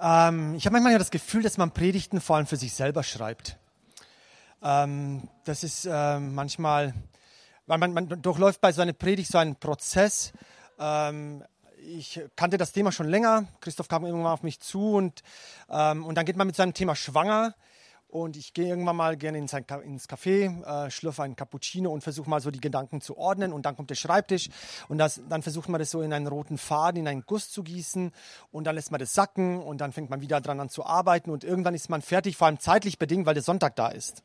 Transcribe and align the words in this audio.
ähm, 0.00 0.54
ich 0.54 0.66
habe 0.66 0.74
manchmal 0.74 0.92
ja 0.92 0.98
das 0.98 1.10
Gefühl, 1.10 1.42
dass 1.42 1.58
man 1.58 1.72
Predigten 1.72 2.20
vor 2.20 2.36
allem 2.36 2.46
für 2.46 2.56
sich 2.56 2.72
selber 2.72 3.02
schreibt. 3.02 3.58
Ähm, 4.62 5.28
das 5.44 5.62
ist 5.62 5.86
äh, 5.86 6.18
manchmal, 6.18 6.94
man, 7.66 7.92
man, 7.92 8.22
durchläuft 8.22 8.60
bei 8.60 8.72
so 8.72 8.82
einer 8.82 8.92
Predigt 8.92 9.30
so 9.30 9.38
einen 9.38 9.56
Prozess. 9.56 10.32
Ähm, 10.78 11.44
ich 11.78 12.20
kannte 12.36 12.58
das 12.58 12.72
Thema 12.72 12.92
schon 12.92 13.08
länger. 13.08 13.46
Christoph 13.60 13.88
kam 13.88 14.04
irgendwann 14.04 14.32
auf 14.32 14.42
mich 14.42 14.60
zu 14.60 14.94
und, 14.94 15.22
ähm, 15.70 16.04
und 16.04 16.14
dann 16.14 16.26
geht 16.26 16.36
man 16.36 16.46
mit 16.46 16.56
seinem 16.56 16.74
Thema 16.74 16.94
schwanger. 16.94 17.54
Und 18.10 18.36
ich 18.36 18.52
gehe 18.54 18.66
irgendwann 18.66 18.96
mal 18.96 19.16
gerne 19.16 19.38
ins, 19.38 19.52
ins 19.52 20.08
Café, 20.08 20.64
äh, 20.64 20.90
schlürfe 20.90 21.22
einen 21.22 21.36
Cappuccino 21.36 21.92
und 21.92 22.02
versuche 22.02 22.28
mal 22.28 22.40
so 22.40 22.50
die 22.50 22.60
Gedanken 22.60 23.00
zu 23.00 23.16
ordnen. 23.16 23.52
Und 23.52 23.66
dann 23.66 23.76
kommt 23.76 23.90
der 23.90 23.94
Schreibtisch 23.94 24.48
und 24.88 24.98
das, 24.98 25.22
dann 25.28 25.42
versucht 25.42 25.68
man 25.68 25.78
das 25.78 25.90
so 25.90 26.02
in 26.02 26.12
einen 26.12 26.26
roten 26.26 26.58
Faden, 26.58 27.00
in 27.00 27.08
einen 27.08 27.24
Guss 27.24 27.50
zu 27.50 27.62
gießen. 27.62 28.10
Und 28.50 28.64
dann 28.64 28.74
lässt 28.74 28.90
man 28.90 28.98
das 28.98 29.14
sacken 29.14 29.62
und 29.62 29.80
dann 29.80 29.92
fängt 29.92 30.10
man 30.10 30.20
wieder 30.20 30.40
dran 30.40 30.58
an 30.58 30.68
zu 30.68 30.84
arbeiten. 30.84 31.30
Und 31.30 31.44
irgendwann 31.44 31.74
ist 31.74 31.88
man 31.88 32.02
fertig, 32.02 32.36
vor 32.36 32.48
allem 32.48 32.58
zeitlich 32.58 32.98
bedingt, 32.98 33.26
weil 33.26 33.34
der 33.34 33.42
Sonntag 33.42 33.76
da 33.76 33.88
ist. 33.88 34.22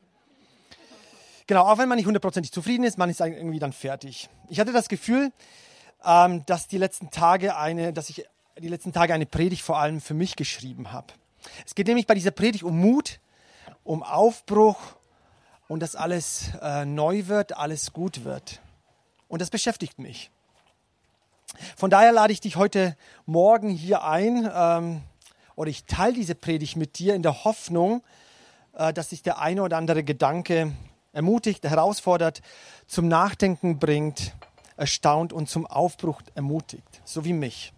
Genau, 1.46 1.62
auch 1.62 1.78
wenn 1.78 1.88
man 1.88 1.96
nicht 1.96 2.06
hundertprozentig 2.06 2.50
zufrieden 2.50 2.82
ist, 2.82 2.98
man 2.98 3.08
ist 3.08 3.20
irgendwie 3.20 3.60
dann 3.60 3.72
fertig. 3.72 4.28
Ich 4.48 4.58
hatte 4.58 4.72
das 4.72 4.88
Gefühl, 4.88 5.30
ähm, 6.04 6.44
dass 6.46 6.66
die 6.66 6.78
letzten 6.78 7.10
Tage 7.10 7.56
eine, 7.56 7.92
dass 7.92 8.10
ich 8.10 8.24
die 8.58 8.68
letzten 8.68 8.92
Tage 8.92 9.14
eine 9.14 9.26
Predigt 9.26 9.62
vor 9.62 9.78
allem 9.78 10.00
für 10.00 10.14
mich 10.14 10.34
geschrieben 10.34 10.92
habe. 10.92 11.12
Es 11.64 11.74
geht 11.74 11.86
nämlich 11.86 12.06
bei 12.06 12.14
dieser 12.14 12.32
Predigt 12.32 12.64
um 12.64 12.78
Mut, 12.78 13.20
um 13.86 14.02
Aufbruch 14.02 14.78
und 15.68 15.80
dass 15.80 15.96
alles 15.96 16.50
äh, 16.60 16.84
neu 16.84 17.26
wird, 17.26 17.56
alles 17.56 17.92
gut 17.92 18.24
wird. 18.24 18.60
Und 19.28 19.40
das 19.40 19.50
beschäftigt 19.50 19.98
mich. 19.98 20.30
Von 21.76 21.90
daher 21.90 22.12
lade 22.12 22.32
ich 22.32 22.40
dich 22.40 22.56
heute 22.56 22.96
Morgen 23.24 23.70
hier 23.70 24.04
ein 24.04 24.50
ähm, 24.52 25.02
oder 25.54 25.70
ich 25.70 25.84
teile 25.84 26.14
diese 26.14 26.34
Predigt 26.34 26.76
mit 26.76 26.98
dir 26.98 27.14
in 27.14 27.22
der 27.22 27.44
Hoffnung, 27.44 28.02
äh, 28.74 28.92
dass 28.92 29.10
sich 29.10 29.22
der 29.22 29.38
eine 29.38 29.62
oder 29.62 29.76
andere 29.76 30.04
Gedanke 30.04 30.72
ermutigt, 31.12 31.64
herausfordert, 31.64 32.42
zum 32.86 33.08
Nachdenken 33.08 33.78
bringt, 33.78 34.34
erstaunt 34.76 35.32
und 35.32 35.48
zum 35.48 35.66
Aufbruch 35.66 36.20
ermutigt, 36.34 37.00
so 37.04 37.24
wie 37.24 37.32
mich. 37.32 37.72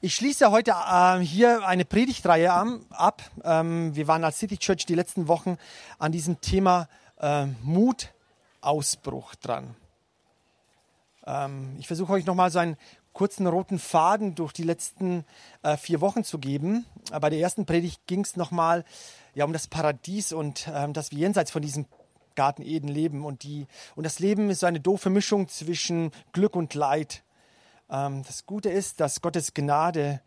Ich 0.00 0.14
schließe 0.14 0.50
heute 0.50 0.72
äh, 0.72 1.18
hier 1.20 1.66
eine 1.66 1.84
Predigtreihe 1.84 2.52
ab. 2.90 3.22
Ähm, 3.44 3.94
wir 3.94 4.06
waren 4.08 4.24
als 4.24 4.38
City 4.38 4.58
Church 4.58 4.86
die 4.86 4.94
letzten 4.94 5.28
Wochen 5.28 5.56
an 5.98 6.12
diesem 6.12 6.40
Thema 6.40 6.88
äh, 7.18 7.46
Mutausbruch 7.62 9.34
dran. 9.36 9.74
Ähm, 11.26 11.76
ich 11.78 11.86
versuche 11.86 12.12
euch 12.12 12.26
nochmal 12.26 12.50
so 12.50 12.58
einen 12.58 12.76
kurzen 13.12 13.46
roten 13.46 13.78
Faden 13.78 14.34
durch 14.34 14.52
die 14.52 14.62
letzten 14.62 15.24
äh, 15.62 15.76
vier 15.76 16.00
Wochen 16.00 16.22
zu 16.22 16.38
geben. 16.38 16.86
Äh, 17.10 17.18
bei 17.18 17.30
der 17.30 17.40
ersten 17.40 17.66
Predigt 17.66 18.06
ging 18.06 18.20
es 18.20 18.36
nochmal 18.36 18.84
ja, 19.34 19.44
um 19.44 19.52
das 19.52 19.66
Paradies 19.66 20.32
und 20.32 20.68
ähm, 20.72 20.92
dass 20.92 21.10
wir 21.10 21.18
jenseits 21.18 21.50
von 21.50 21.62
diesem 21.62 21.86
Garten 22.34 22.62
Eden 22.62 22.88
leben. 22.88 23.24
Und, 23.24 23.42
die, 23.42 23.66
und 23.96 24.04
das 24.04 24.20
Leben 24.20 24.50
ist 24.50 24.60
so 24.60 24.66
eine 24.66 24.80
doofe 24.80 25.10
Mischung 25.10 25.48
zwischen 25.48 26.12
Glück 26.32 26.54
und 26.54 26.74
Leid. 26.74 27.24
Ähm, 27.90 28.22
das 28.24 28.46
Gute 28.46 28.70
ist, 28.70 29.00
dass 29.00 29.20
Gottes 29.20 29.54
Gnade 29.54 30.20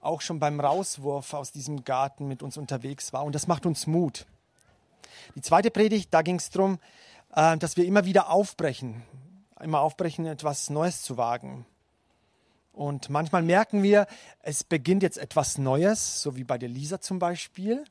auch 0.00 0.20
schon 0.20 0.38
beim 0.38 0.60
Rauswurf 0.60 1.32
aus 1.34 1.52
diesem 1.52 1.84
Garten 1.84 2.28
mit 2.28 2.42
uns 2.42 2.56
unterwegs 2.56 3.12
war. 3.12 3.24
Und 3.24 3.34
das 3.34 3.46
macht 3.46 3.66
uns 3.66 3.86
Mut. 3.86 4.26
Die 5.34 5.40
zweite 5.40 5.70
Predigt, 5.70 6.12
da 6.12 6.22
ging 6.22 6.36
es 6.36 6.50
darum, 6.50 6.78
äh, 7.34 7.56
dass 7.56 7.76
wir 7.76 7.84
immer 7.84 8.04
wieder 8.04 8.30
aufbrechen. 8.30 9.02
Immer 9.60 9.80
aufbrechen, 9.80 10.26
etwas 10.26 10.70
Neues 10.70 11.02
zu 11.02 11.16
wagen. 11.16 11.64
Und 12.72 13.08
manchmal 13.08 13.42
merken 13.42 13.82
wir, 13.82 14.06
es 14.40 14.64
beginnt 14.64 15.02
jetzt 15.02 15.16
etwas 15.16 15.58
Neues, 15.58 16.20
so 16.20 16.36
wie 16.36 16.44
bei 16.44 16.58
der 16.58 16.68
Lisa 16.68 17.00
zum 17.00 17.20
Beispiel. 17.20 17.84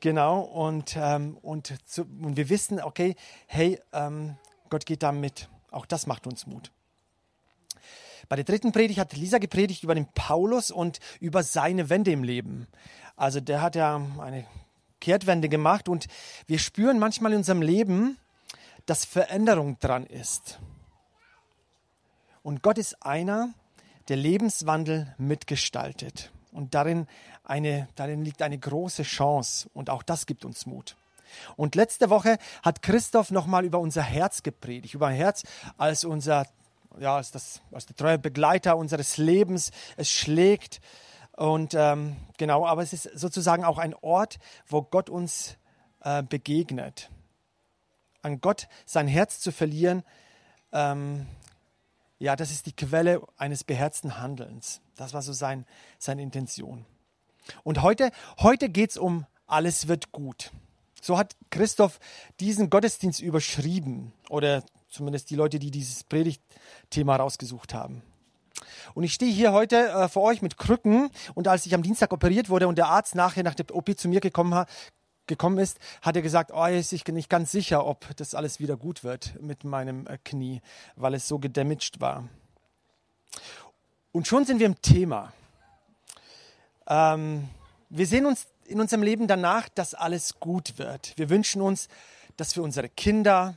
Genau, 0.00 0.40
und, 0.40 0.96
ähm, 0.96 1.36
und, 1.42 1.74
zu, 1.88 2.02
und 2.02 2.36
wir 2.36 2.48
wissen, 2.48 2.80
okay, 2.80 3.16
hey, 3.46 3.80
ähm, 3.92 4.36
Gott 4.70 4.86
geht 4.86 5.02
da 5.02 5.12
mit. 5.12 5.48
Auch 5.70 5.86
das 5.86 6.06
macht 6.06 6.26
uns 6.26 6.46
Mut. 6.46 6.70
Bei 8.28 8.36
der 8.36 8.44
dritten 8.44 8.72
Predigt 8.72 8.98
hat 8.98 9.16
Lisa 9.16 9.38
gepredigt 9.38 9.82
über 9.82 9.94
den 9.94 10.06
Paulus 10.14 10.70
und 10.70 10.98
über 11.20 11.42
seine 11.42 11.90
Wende 11.90 12.10
im 12.12 12.24
Leben. 12.24 12.66
Also 13.16 13.40
der 13.40 13.62
hat 13.62 13.76
ja 13.76 14.00
eine 14.18 14.46
Kehrtwende 15.00 15.48
gemacht 15.48 15.88
und 15.88 16.06
wir 16.46 16.58
spüren 16.58 16.98
manchmal 16.98 17.32
in 17.32 17.38
unserem 17.38 17.62
Leben, 17.62 18.18
dass 18.86 19.04
Veränderung 19.04 19.78
dran 19.78 20.06
ist. 20.06 20.58
Und 22.42 22.62
Gott 22.62 22.78
ist 22.78 23.04
einer, 23.04 23.54
der 24.08 24.16
Lebenswandel 24.16 25.14
mitgestaltet. 25.18 26.32
Und 26.52 26.74
darin, 26.74 27.06
eine, 27.44 27.88
darin 27.94 28.24
liegt 28.24 28.42
eine 28.42 28.58
große 28.58 29.04
Chance. 29.04 29.70
Und 29.74 29.90
auch 29.90 30.02
das 30.02 30.26
gibt 30.26 30.44
uns 30.44 30.66
Mut. 30.66 30.96
Und 31.56 31.74
letzte 31.74 32.10
Woche 32.10 32.38
hat 32.62 32.82
Christoph 32.82 33.30
nochmal 33.30 33.64
über 33.64 33.78
unser 33.78 34.02
Herz 34.02 34.42
gepredigt, 34.42 34.94
über 34.94 35.10
Herz 35.10 35.44
als 35.78 36.04
unser 36.04 36.46
ja, 36.98 37.18
ist 37.18 37.34
das, 37.34 37.60
als 37.72 37.86
der 37.86 37.96
treue 37.96 38.18
Begleiter 38.18 38.76
unseres 38.76 39.16
Lebens. 39.16 39.70
Es 39.96 40.10
schlägt 40.10 40.80
und 41.36 41.74
ähm, 41.74 42.16
genau, 42.36 42.66
aber 42.66 42.82
es 42.82 42.92
ist 42.92 43.04
sozusagen 43.14 43.64
auch 43.64 43.78
ein 43.78 43.94
Ort, 43.94 44.38
wo 44.66 44.82
Gott 44.82 45.10
uns 45.10 45.56
äh, 46.00 46.22
begegnet. 46.22 47.10
An 48.22 48.40
Gott 48.40 48.68
sein 48.86 49.08
Herz 49.08 49.40
zu 49.40 49.50
verlieren, 49.50 50.04
ähm, 50.72 51.26
ja, 52.18 52.36
das 52.36 52.52
ist 52.52 52.66
die 52.66 52.76
Quelle 52.76 53.20
eines 53.36 53.64
beherzten 53.64 54.18
Handelns. 54.18 54.80
Das 54.94 55.12
war 55.12 55.22
so 55.22 55.32
sein, 55.32 55.66
seine 55.98 56.22
Intention. 56.22 56.86
Und 57.64 57.82
heute, 57.82 58.12
heute 58.38 58.68
geht 58.68 58.90
es 58.90 58.96
um 58.96 59.26
alles 59.48 59.88
wird 59.88 60.12
gut. 60.12 60.52
So 61.02 61.18
hat 61.18 61.34
Christoph 61.50 61.98
diesen 62.38 62.70
Gottesdienst 62.70 63.20
überschrieben 63.20 64.12
oder 64.30 64.62
zumindest 64.88 65.30
die 65.30 65.34
Leute, 65.34 65.58
die 65.58 65.72
dieses 65.72 66.04
Predigtthema 66.04 67.16
rausgesucht 67.16 67.74
haben. 67.74 68.02
Und 68.94 69.02
ich 69.02 69.12
stehe 69.12 69.32
hier 69.32 69.52
heute 69.52 69.88
äh, 69.88 70.08
vor 70.08 70.22
euch 70.22 70.42
mit 70.42 70.56
Krücken 70.56 71.10
und 71.34 71.48
als 71.48 71.66
ich 71.66 71.74
am 71.74 71.82
Dienstag 71.82 72.12
operiert 72.12 72.48
wurde 72.50 72.68
und 72.68 72.78
der 72.78 72.86
Arzt 72.86 73.16
nachher 73.16 73.42
nach 73.42 73.56
der 73.56 73.74
OP 73.74 73.98
zu 73.98 74.08
mir 74.08 74.20
gekommen, 74.20 74.54
ha 74.54 74.66
gekommen 75.26 75.58
ist, 75.58 75.78
hat 76.02 76.16
er 76.16 76.22
gesagt, 76.22 76.52
oh, 76.52 76.64
er 76.64 76.78
ist 76.78 76.90
sich 76.90 77.06
nicht 77.06 77.30
ganz 77.30 77.50
sicher, 77.50 77.86
ob 77.86 78.16
das 78.16 78.34
alles 78.34 78.60
wieder 78.60 78.76
gut 78.76 79.02
wird 79.02 79.40
mit 79.40 79.64
meinem 79.64 80.06
äh, 80.06 80.18
Knie, 80.24 80.60
weil 80.94 81.14
es 81.14 81.26
so 81.26 81.40
gedamaged 81.40 82.00
war. 82.00 82.28
Und 84.12 84.28
schon 84.28 84.44
sind 84.44 84.60
wir 84.60 84.66
im 84.66 84.80
Thema. 84.82 85.32
Ähm, 86.86 87.48
wir 87.88 88.06
sehen 88.06 88.26
uns 88.26 88.46
in 88.66 88.80
unserem 88.80 89.02
Leben 89.02 89.26
danach, 89.26 89.68
dass 89.68 89.94
alles 89.94 90.38
gut 90.40 90.78
wird. 90.78 91.12
Wir 91.16 91.30
wünschen 91.30 91.62
uns, 91.62 91.88
dass 92.36 92.54
für 92.54 92.62
unsere 92.62 92.88
Kinder, 92.88 93.56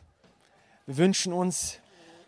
wir 0.86 0.98
wünschen 0.98 1.34
uns, 1.34 1.80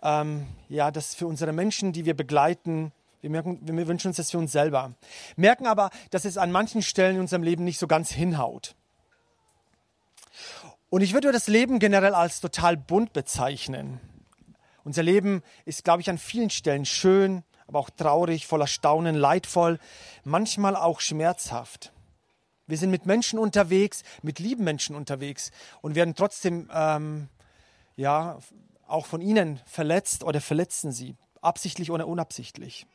ähm, 0.01 0.47
ja, 0.69 0.91
dass 0.91 1.15
für 1.15 1.27
unsere 1.27 1.53
Menschen, 1.53 1.91
die 1.91 2.05
wir 2.05 2.15
begleiten, 2.15 2.91
wir, 3.21 3.29
merken, 3.29 3.59
wir 3.61 3.87
wünschen 3.87 4.09
uns 4.09 4.17
das 4.17 4.31
für 4.31 4.37
uns 4.37 4.51
selber. 4.51 4.93
Merken 5.35 5.67
aber, 5.67 5.89
dass 6.11 6.25
es 6.25 6.37
an 6.37 6.51
manchen 6.51 6.81
Stellen 6.81 7.15
in 7.15 7.21
unserem 7.21 7.43
Leben 7.43 7.63
nicht 7.63 7.79
so 7.79 7.87
ganz 7.87 8.11
hinhaut. 8.11 8.75
Und 10.89 11.01
ich 11.01 11.13
würde 11.13 11.31
das 11.31 11.47
Leben 11.47 11.79
generell 11.79 12.13
als 12.13 12.39
total 12.39 12.77
bunt 12.77 13.11
bezeichnen. 13.13 13.99
Unser 14.83 15.03
Leben 15.03 15.43
ist, 15.65 15.83
glaube 15.83 16.01
ich, 16.01 16.09
an 16.09 16.17
vielen 16.17 16.49
Stellen 16.49 16.85
schön, 16.85 17.43
aber 17.67 17.79
auch 17.79 17.89
traurig, 17.89 18.47
voller 18.47 18.67
Staunen, 18.67 19.15
leidvoll, 19.15 19.79
manchmal 20.23 20.77
auch 20.77 21.01
schmerzhaft. 21.01 21.91
Wir 22.67 22.77
sind 22.77 22.91
mit 22.91 23.05
Menschen 23.05 23.39
unterwegs, 23.39 24.03
mit 24.21 24.39
lieben 24.39 24.63
Menschen 24.63 24.95
unterwegs 24.95 25.51
und 25.81 25.95
werden 25.95 26.15
trotzdem 26.15 26.69
ähm, 26.73 27.29
ja, 27.95 28.39
auch 28.87 29.05
von 29.05 29.21
ihnen 29.21 29.61
verletzt 29.65 30.23
oder 30.23 30.41
verletzen 30.41 30.91
sie, 30.91 31.15
absichtlich 31.41 31.91
oder 31.91 32.07
unabsichtlich. 32.07 32.85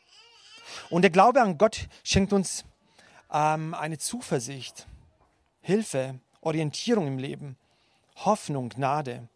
Und 0.90 1.02
der 1.02 1.10
Glaube 1.10 1.40
an 1.40 1.58
Gott 1.58 1.88
schenkt 2.04 2.32
uns 2.32 2.64
ähm, 3.32 3.74
eine 3.74 3.98
Zuversicht, 3.98 4.86
Hilfe, 5.60 6.20
Orientierung 6.42 7.06
im 7.06 7.18
Leben, 7.18 7.56
Hoffnung, 8.16 8.68
Gnade. 8.68 9.28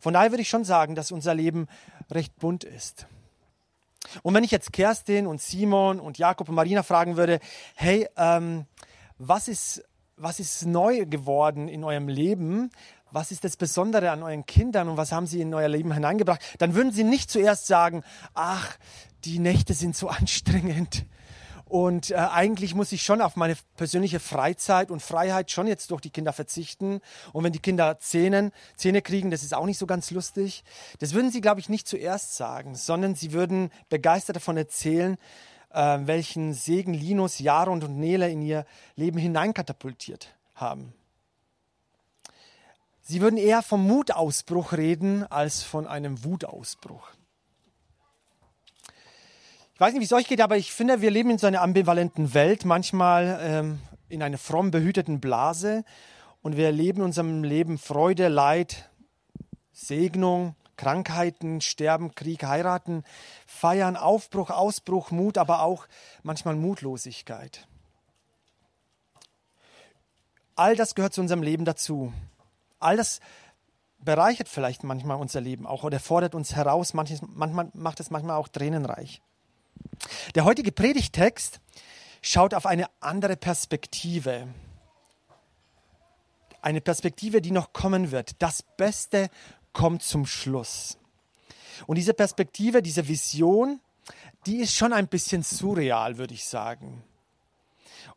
Von 0.00 0.12
daher 0.12 0.30
würde 0.30 0.42
ich 0.42 0.48
schon 0.48 0.64
sagen, 0.64 0.94
dass 0.94 1.12
unser 1.12 1.34
Leben 1.34 1.66
recht 2.10 2.36
bunt 2.36 2.64
ist. 2.64 3.06
Und 4.22 4.34
wenn 4.34 4.44
ich 4.44 4.50
jetzt 4.50 4.72
Kerstin 4.72 5.26
und 5.26 5.40
Simon 5.40 6.00
und 6.00 6.18
Jakob 6.18 6.48
und 6.48 6.54
Marina 6.54 6.82
fragen 6.82 7.16
würde, 7.16 7.40
hey, 7.74 8.08
ähm, 8.16 8.66
was 9.18 9.48
ist 9.48 9.82
was 10.20 10.40
ist 10.40 10.66
neu 10.66 11.06
geworden 11.06 11.68
in 11.68 11.84
eurem 11.84 12.08
Leben? 12.08 12.70
Was 13.10 13.30
ist 13.30 13.44
das 13.44 13.56
Besondere 13.56 14.10
an 14.10 14.22
euren 14.22 14.44
Kindern 14.44 14.88
und 14.88 14.96
was 14.96 15.12
haben 15.12 15.26
sie 15.26 15.40
in 15.40 15.54
euer 15.54 15.68
Leben 15.68 15.92
hineingebracht? 15.92 16.42
Dann 16.58 16.74
würden 16.74 16.92
sie 16.92 17.04
nicht 17.04 17.30
zuerst 17.30 17.66
sagen, 17.66 18.02
ach, 18.34 18.76
die 19.24 19.38
Nächte 19.38 19.74
sind 19.74 19.96
so 19.96 20.08
anstrengend. 20.08 21.06
Und 21.64 22.10
äh, 22.10 22.14
eigentlich 22.14 22.74
muss 22.74 22.92
ich 22.92 23.02
schon 23.02 23.20
auf 23.20 23.36
meine 23.36 23.54
persönliche 23.76 24.20
Freizeit 24.20 24.90
und 24.90 25.02
Freiheit 25.02 25.50
schon 25.50 25.66
jetzt 25.66 25.90
durch 25.90 26.00
die 26.00 26.10
Kinder 26.10 26.32
verzichten. 26.32 27.00
Und 27.32 27.44
wenn 27.44 27.52
die 27.52 27.58
Kinder 27.58 27.98
Zähne, 27.98 28.52
Zähne 28.76 29.02
kriegen, 29.02 29.30
das 29.30 29.42
ist 29.42 29.54
auch 29.54 29.66
nicht 29.66 29.78
so 29.78 29.86
ganz 29.86 30.10
lustig. 30.10 30.64
Das 30.98 31.12
würden 31.12 31.30
sie, 31.30 31.42
glaube 31.42 31.60
ich, 31.60 31.68
nicht 31.68 31.86
zuerst 31.86 32.36
sagen, 32.36 32.74
sondern 32.74 33.14
sie 33.14 33.32
würden 33.32 33.70
begeistert 33.90 34.36
davon 34.36 34.56
erzählen, 34.56 35.18
äh, 35.70 35.98
welchen 36.02 36.54
Segen 36.54 36.94
Linus, 36.94 37.38
Jaron 37.38 37.82
und 37.82 37.98
Nele 37.98 38.30
in 38.30 38.42
ihr 38.42 38.64
Leben 38.96 39.18
hineinkatapultiert 39.18 40.34
haben. 40.54 40.92
Sie 43.02 43.20
würden 43.22 43.38
eher 43.38 43.62
vom 43.62 43.86
Mutausbruch 43.86 44.72
reden 44.72 45.24
als 45.24 45.62
von 45.62 45.86
einem 45.86 46.24
Wutausbruch. 46.24 47.08
Ich 49.72 49.80
weiß 49.80 49.92
nicht, 49.92 50.00
wie 50.00 50.04
es 50.04 50.12
euch 50.12 50.26
geht, 50.26 50.40
aber 50.40 50.56
ich 50.56 50.72
finde, 50.72 51.00
wir 51.00 51.10
leben 51.10 51.30
in 51.30 51.38
so 51.38 51.46
einer 51.46 51.62
ambivalenten 51.62 52.34
Welt, 52.34 52.64
manchmal 52.64 53.38
ähm, 53.40 53.78
in 54.08 54.22
einer 54.22 54.36
fromm 54.36 54.70
behüteten 54.70 55.20
Blase 55.20 55.84
und 56.42 56.56
wir 56.56 56.66
erleben 56.66 56.98
in 56.98 57.04
unserem 57.04 57.44
Leben 57.44 57.78
Freude, 57.78 58.28
Leid, 58.28 58.90
Segnung, 59.72 60.56
Krankheiten, 60.78 61.60
Sterben, 61.60 62.14
Krieg, 62.14 62.44
Heiraten, 62.44 63.04
Feiern, 63.46 63.96
Aufbruch, 63.96 64.48
Ausbruch, 64.48 65.10
Mut, 65.10 65.36
aber 65.36 65.60
auch 65.60 65.86
manchmal 66.22 66.54
Mutlosigkeit. 66.54 67.68
All 70.56 70.74
das 70.74 70.94
gehört 70.94 71.12
zu 71.12 71.20
unserem 71.20 71.42
Leben 71.42 71.66
dazu. 71.66 72.12
All 72.80 72.96
das 72.96 73.20
bereichert 73.98 74.48
vielleicht 74.48 74.84
manchmal 74.84 75.18
unser 75.18 75.40
Leben 75.40 75.66
auch 75.66 75.82
oder 75.82 76.00
fordert 76.00 76.34
uns 76.34 76.54
heraus, 76.54 76.94
manches, 76.94 77.20
manchmal 77.22 77.70
macht 77.74 78.00
es 78.00 78.10
manchmal 78.10 78.36
auch 78.36 78.48
tränenreich. 78.48 79.20
Der 80.34 80.44
heutige 80.44 80.72
Predigtext 80.72 81.60
schaut 82.22 82.54
auf 82.54 82.66
eine 82.66 82.86
andere 83.00 83.36
Perspektive. 83.36 84.48
Eine 86.60 86.80
Perspektive, 86.80 87.40
die 87.40 87.52
noch 87.52 87.72
kommen 87.72 88.10
wird. 88.10 88.40
Das 88.42 88.62
Beste 88.62 89.30
kommt 89.78 90.02
zum 90.02 90.26
Schluss. 90.26 90.98
Und 91.86 91.98
diese 91.98 92.12
Perspektive, 92.12 92.82
diese 92.82 93.06
Vision, 93.06 93.78
die 94.44 94.56
ist 94.56 94.74
schon 94.74 94.92
ein 94.92 95.06
bisschen 95.06 95.44
surreal, 95.44 96.18
würde 96.18 96.34
ich 96.34 96.44
sagen. 96.44 97.04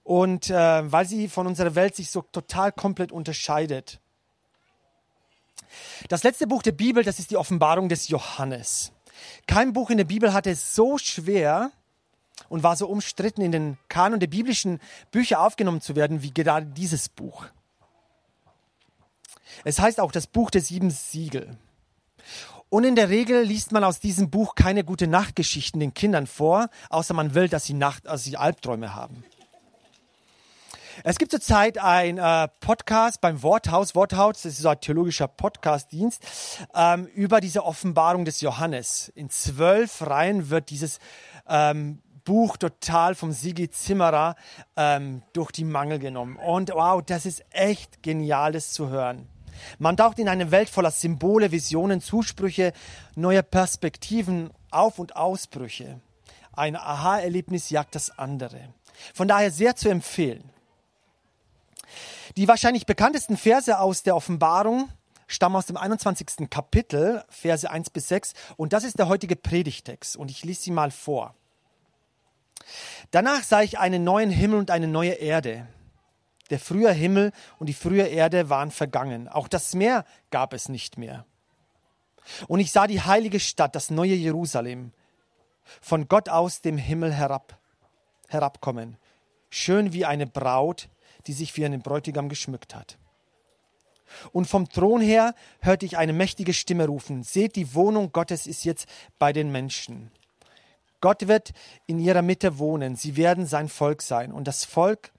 Und 0.03 0.49
äh, 0.49 0.91
weil 0.91 1.05
sie 1.05 1.29
von 1.29 1.45
unserer 1.45 1.75
Welt 1.75 1.95
sich 1.95 2.09
so 2.09 2.23
total 2.23 2.71
komplett 2.71 3.11
unterscheidet. 3.11 3.99
Das 6.09 6.23
letzte 6.23 6.47
Buch 6.47 6.63
der 6.63 6.71
Bibel, 6.71 7.03
das 7.03 7.19
ist 7.19 7.29
die 7.29 7.37
Offenbarung 7.37 7.89
des 7.89 8.07
Johannes. 8.07 8.91
Kein 9.45 9.71
Buch 9.71 9.91
in 9.91 9.97
der 9.97 10.05
Bibel 10.05 10.33
hatte 10.33 10.49
es 10.49 10.73
so 10.73 10.97
schwer 10.97 11.71
und 12.49 12.63
war 12.63 12.75
so 12.75 12.87
umstritten, 12.87 13.41
in 13.41 13.51
den 13.51 13.77
Kanon 13.87 14.19
der 14.19 14.25
biblischen 14.25 14.79
Bücher 15.11 15.41
aufgenommen 15.41 15.81
zu 15.81 15.95
werden, 15.95 16.23
wie 16.23 16.33
gerade 16.33 16.65
dieses 16.65 17.07
Buch. 17.07 17.45
Es 19.63 19.79
heißt 19.79 19.99
auch 19.99 20.11
das 20.11 20.27
Buch 20.27 20.51
der 20.51 20.61
sieben 20.61 20.91
Siegel. 20.91 21.57
Und 22.69 22.85
in 22.85 22.95
der 22.95 23.09
Regel 23.09 23.43
liest 23.43 23.73
man 23.73 23.83
aus 23.83 23.99
diesem 23.99 24.29
Buch 24.29 24.55
keine 24.55 24.83
gute 24.83 25.07
Nachtgeschichten 25.07 25.79
den 25.79 25.93
Kindern 25.93 26.25
vor, 26.25 26.69
außer 26.89 27.13
man 27.13 27.33
will, 27.33 27.49
dass 27.49 27.65
sie 27.65 27.73
Nacht, 27.73 28.07
also 28.07 28.23
sie 28.23 28.37
Albträume 28.37 28.95
haben. 28.95 29.25
Es 31.03 31.17
gibt 31.17 31.31
zurzeit 31.31 31.77
ein 31.79 32.17
äh, 32.17 32.47
Podcast 32.59 33.21
beim 33.21 33.41
Worthaus. 33.43 33.95
Worthaus, 33.95 34.43
das 34.43 34.53
ist 34.53 34.59
so 34.59 34.69
ein 34.69 34.79
theologischer 34.79 35.27
Podcastdienst, 35.27 36.23
ähm, 36.75 37.07
über 37.07 37.41
diese 37.41 37.65
Offenbarung 37.65 38.23
des 38.23 38.41
Johannes. 38.41 39.11
In 39.15 39.29
zwölf 39.29 40.01
Reihen 40.01 40.49
wird 40.49 40.69
dieses 40.69 40.99
ähm, 41.47 42.01
Buch 42.23 42.57
total 42.57 43.15
vom 43.15 43.31
Sigi 43.31 43.69
Zimmerer 43.69 44.35
ähm, 44.75 45.23
durch 45.33 45.51
die 45.51 45.63
Mangel 45.63 45.99
genommen. 45.99 46.35
Und 46.37 46.69
wow, 46.69 47.01
das 47.05 47.25
ist 47.25 47.43
echt 47.49 48.03
geniales 48.03 48.71
zu 48.73 48.89
hören. 48.89 49.27
Man 49.79 49.97
taucht 49.97 50.19
in 50.19 50.29
eine 50.29 50.51
Welt 50.51 50.69
voller 50.69 50.91
Symbole, 50.91 51.51
Visionen, 51.51 52.01
Zusprüche, 52.01 52.73
neue 53.15 53.43
Perspektiven, 53.43 54.51
Auf- 54.69 54.99
und 54.99 55.15
Ausbrüche. 55.15 55.99
Ein 56.53 56.75
Aha-Erlebnis 56.75 57.69
jagt 57.69 57.95
das 57.95 58.17
andere. 58.17 58.73
Von 59.13 59.27
daher 59.27 59.51
sehr 59.51 59.75
zu 59.75 59.89
empfehlen. 59.89 60.49
Die 62.37 62.47
wahrscheinlich 62.47 62.85
bekanntesten 62.85 63.37
Verse 63.37 63.79
aus 63.79 64.03
der 64.03 64.15
Offenbarung 64.15 64.89
stammen 65.27 65.55
aus 65.55 65.65
dem 65.65 65.77
21. 65.77 66.49
Kapitel, 66.49 67.23
Verse 67.29 67.69
1 67.69 67.89
bis 67.89 68.07
6. 68.09 68.33
Und 68.57 68.73
das 68.73 68.83
ist 68.83 68.99
der 68.99 69.07
heutige 69.07 69.35
Predigtext. 69.35 70.15
Und 70.15 70.31
ich 70.31 70.43
lese 70.43 70.63
sie 70.63 70.71
mal 70.71 70.91
vor. 70.91 71.35
Danach 73.11 73.43
sah 73.43 73.61
ich 73.61 73.79
einen 73.79 74.03
neuen 74.03 74.29
Himmel 74.29 74.59
und 74.59 74.71
eine 74.71 74.87
neue 74.87 75.13
Erde. 75.13 75.67
Der 76.51 76.59
frühe 76.59 76.91
Himmel 76.91 77.31
und 77.57 77.67
die 77.67 77.73
frühe 77.73 78.05
Erde 78.05 78.49
waren 78.49 78.71
vergangen. 78.71 79.27
Auch 79.27 79.47
das 79.47 79.73
Meer 79.73 80.05
gab 80.29 80.53
es 80.53 80.69
nicht 80.69 80.97
mehr. 80.97 81.25
Und 82.47 82.59
ich 82.59 82.71
sah 82.71 82.87
die 82.87 83.01
heilige 83.01 83.39
Stadt, 83.39 83.73
das 83.73 83.89
neue 83.89 84.13
Jerusalem, 84.13 84.91
von 85.79 86.07
Gott 86.07 86.29
aus 86.29 86.61
dem 86.61 86.77
Himmel 86.77 87.13
herab, 87.13 87.57
herabkommen, 88.27 88.97
schön 89.49 89.93
wie 89.93 90.05
eine 90.05 90.27
Braut, 90.27 90.89
die 91.27 91.33
sich 91.33 91.53
für 91.53 91.65
einen 91.65 91.81
Bräutigam 91.81 92.29
geschmückt 92.29 92.75
hat. 92.75 92.97
Und 94.33 94.45
vom 94.45 94.67
Thron 94.67 94.99
her 94.99 95.33
hörte 95.61 95.85
ich 95.85 95.97
eine 95.97 96.13
mächtige 96.13 96.53
Stimme 96.53 96.85
rufen, 96.87 97.23
seht, 97.23 97.55
die 97.55 97.73
Wohnung 97.73 98.11
Gottes 98.11 98.45
ist 98.45 98.65
jetzt 98.65 98.87
bei 99.19 99.31
den 99.31 99.51
Menschen. 99.53 100.11
Gott 100.99 101.27
wird 101.29 101.53
in 101.87 101.97
ihrer 101.97 102.21
Mitte 102.21 102.59
wohnen, 102.59 102.97
sie 102.97 103.15
werden 103.15 103.45
sein 103.45 103.69
Volk 103.69 104.01
sein 104.01 104.33
und 104.33 104.47
das 104.47 104.65
Volk 104.65 105.11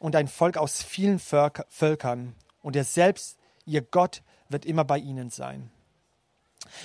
und 0.00 0.16
ein 0.16 0.28
Volk 0.28 0.56
aus 0.56 0.82
vielen 0.82 1.18
Völkern 1.18 2.34
und 2.62 2.76
er 2.76 2.84
selbst, 2.84 3.38
ihr 3.64 3.82
Gott, 3.82 4.22
wird 4.48 4.64
immer 4.64 4.84
bei 4.84 4.98
ihnen 4.98 5.30
sein. 5.30 5.70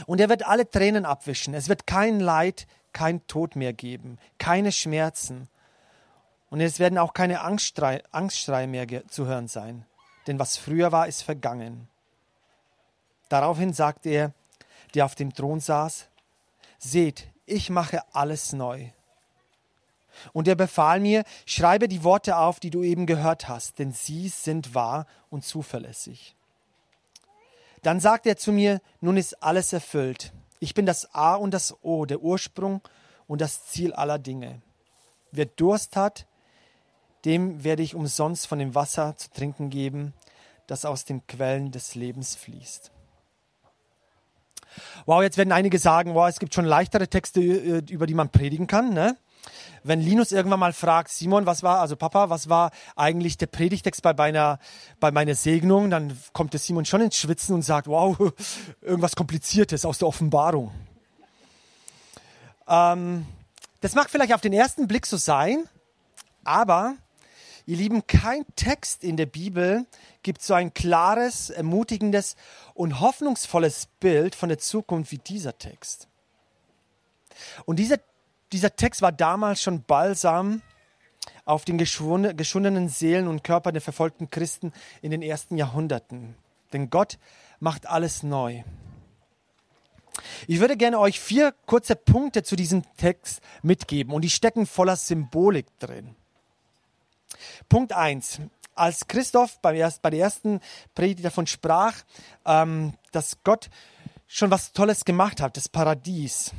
Und 0.05 0.21
er 0.21 0.29
wird 0.29 0.45
alle 0.45 0.69
Tränen 0.69 1.05
abwischen, 1.05 1.53
es 1.53 1.69
wird 1.69 1.87
kein 1.87 2.19
Leid, 2.19 2.67
kein 2.93 3.25
Tod 3.27 3.55
mehr 3.55 3.73
geben, 3.73 4.17
keine 4.37 4.71
Schmerzen, 4.71 5.49
und 6.51 6.59
es 6.59 6.79
werden 6.79 6.97
auch 6.97 7.13
keine 7.13 7.41
Angstschrei, 7.41 8.67
mehr 8.67 9.07
zu 9.07 9.25
hören 9.25 9.47
sein, 9.47 9.85
denn 10.27 10.37
was 10.37 10.57
früher 10.57 10.91
war, 10.91 11.07
ist 11.07 11.23
vergangen. 11.23 11.87
Daraufhin 13.29 13.73
sagte 13.73 14.09
er, 14.09 14.33
der 14.93 15.05
auf 15.05 15.15
dem 15.15 15.33
Thron 15.33 15.61
saß, 15.61 16.09
Seht, 16.77 17.29
ich 17.45 17.69
mache 17.69 18.03
alles 18.13 18.51
neu. 18.51 18.89
Und 20.33 20.47
er 20.47 20.55
befahl 20.55 20.99
mir, 20.99 21.23
schreibe 21.45 21.87
die 21.87 22.03
Worte 22.03 22.37
auf, 22.37 22.59
die 22.59 22.69
du 22.69 22.83
eben 22.83 23.05
gehört 23.05 23.47
hast, 23.47 23.79
denn 23.79 23.91
sie 23.91 24.29
sind 24.29 24.75
wahr 24.75 25.05
und 25.29 25.43
zuverlässig. 25.43 26.35
Dann 27.81 27.99
sagte 27.99 28.29
er 28.29 28.37
zu 28.37 28.51
mir, 28.51 28.81
nun 28.99 29.17
ist 29.17 29.41
alles 29.41 29.73
erfüllt. 29.73 30.33
Ich 30.59 30.73
bin 30.73 30.85
das 30.85 31.13
A 31.15 31.35
und 31.35 31.51
das 31.51 31.75
O, 31.83 32.05
der 32.05 32.21
Ursprung 32.21 32.81
und 33.27 33.41
das 33.41 33.65
Ziel 33.65 33.93
aller 33.93 34.19
Dinge. 34.19 34.61
Wer 35.31 35.45
Durst 35.45 35.95
hat, 35.95 36.27
dem 37.25 37.63
werde 37.63 37.83
ich 37.83 37.95
umsonst 37.95 38.47
von 38.47 38.59
dem 38.59 38.75
Wasser 38.75 39.15
zu 39.17 39.31
trinken 39.31 39.69
geben, 39.69 40.13
das 40.67 40.85
aus 40.85 41.05
den 41.05 41.25
Quellen 41.27 41.71
des 41.71 41.95
Lebens 41.95 42.35
fließt. 42.35 42.91
Wow, 45.05 45.21
jetzt 45.21 45.37
werden 45.37 45.51
einige 45.51 45.79
sagen, 45.79 46.13
wow, 46.13 46.29
es 46.29 46.39
gibt 46.39 46.53
schon 46.53 46.65
leichtere 46.65 47.07
Texte, 47.07 47.41
äh, 47.41 47.83
über 47.89 48.07
die 48.07 48.13
man 48.13 48.29
predigen 48.29 48.67
kann. 48.67 48.93
Ne? 48.93 49.17
Wenn 49.83 49.99
Linus 49.99 50.31
irgendwann 50.31 50.59
mal 50.59 50.73
fragt, 50.73 51.09
Simon, 51.09 51.45
was 51.45 51.63
war, 51.63 51.79
also 51.79 51.95
Papa, 51.95 52.29
was 52.29 52.49
war 52.49 52.71
eigentlich 52.95 53.37
der 53.37 53.47
Predigtext 53.47 54.01
bei 54.01 54.13
meiner, 54.13 54.59
bei 54.99 55.11
meiner 55.11 55.33
Segnung, 55.33 55.89
dann 55.89 56.17
kommt 56.33 56.53
der 56.53 56.59
Simon 56.59 56.85
schon 56.85 57.01
ins 57.01 57.17
Schwitzen 57.17 57.55
und 57.55 57.63
sagt, 57.63 57.87
wow, 57.87 58.17
irgendwas 58.81 59.15
Kompliziertes 59.15 59.85
aus 59.85 59.97
der 59.97 60.07
Offenbarung. 60.07 60.71
Ähm, 62.67 63.25
das 63.81 63.95
mag 63.95 64.09
vielleicht 64.09 64.33
auf 64.33 64.41
den 64.41 64.53
ersten 64.53 64.87
Blick 64.87 65.07
so 65.07 65.17
sein, 65.17 65.67
aber 66.43 66.95
Ihr 67.67 67.77
Lieben, 67.77 68.05
kein 68.07 68.45
Text 68.55 69.03
in 69.03 69.17
der 69.17 69.27
Bibel 69.27 69.85
gibt 70.23 70.41
so 70.41 70.53
ein 70.53 70.73
klares, 70.73 71.49
ermutigendes 71.49 72.35
und 72.73 72.99
hoffnungsvolles 72.99 73.87
Bild 73.99 74.35
von 74.35 74.49
der 74.49 74.57
Zukunft 74.57 75.11
wie 75.11 75.19
dieser 75.19 75.57
Text. 75.57 76.07
Und 77.65 77.77
dieser, 77.77 77.97
dieser 78.51 78.75
Text 78.75 79.01
war 79.01 79.11
damals 79.11 79.61
schon 79.61 79.83
balsam 79.83 80.61
auf 81.45 81.65
den 81.65 81.77
geschundenen 81.77 82.89
Seelen 82.89 83.27
und 83.27 83.43
Körpern 83.43 83.73
der 83.73 83.81
verfolgten 83.81 84.29
Christen 84.29 84.73
in 85.01 85.11
den 85.11 85.21
ersten 85.21 85.57
Jahrhunderten. 85.57 86.35
Denn 86.73 86.89
Gott 86.89 87.17
macht 87.59 87.87
alles 87.87 88.23
neu. 88.23 88.63
Ich 90.47 90.59
würde 90.59 90.77
gerne 90.77 90.99
euch 90.99 91.19
vier 91.19 91.53
kurze 91.65 91.95
Punkte 91.95 92.43
zu 92.43 92.55
diesem 92.55 92.83
Text 92.97 93.41
mitgeben 93.61 94.13
und 94.13 94.21
die 94.21 94.29
stecken 94.29 94.65
voller 94.65 94.95
Symbolik 94.95 95.67
drin. 95.79 96.15
Punkt 97.69 97.93
1. 97.93 98.41
als 98.75 99.07
Christoph 99.07 99.59
bei 99.61 99.73
der 99.73 100.19
ersten 100.19 100.59
Predigt 100.95 101.25
davon 101.25 101.47
sprach, 101.47 101.95
ähm, 102.45 102.93
dass 103.11 103.43
Gott 103.43 103.69
schon 104.27 104.51
was 104.51 104.73
Tolles 104.73 105.05
gemacht 105.05 105.41
hat, 105.41 105.57
das 105.57 105.69
Paradies, 105.69 106.51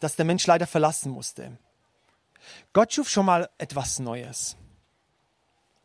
das 0.00 0.16
der 0.16 0.24
Mensch 0.24 0.46
leider 0.46 0.66
verlassen 0.66 1.12
musste. 1.12 1.58
Gott 2.72 2.92
schuf 2.92 3.08
schon 3.08 3.26
mal 3.26 3.48
etwas 3.58 3.98
Neues. 3.98 4.56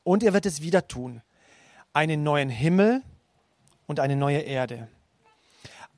Und 0.04 0.24
er 0.24 0.34
wird 0.34 0.46
es 0.46 0.62
wieder 0.62 0.88
tun. 0.88 1.22
Einen 1.94 2.24
neuen 2.24 2.50
Himmel 2.50 3.02
und 3.88 4.00
eine 4.00 4.16
neue 4.16 4.40
Erde. 4.40 4.88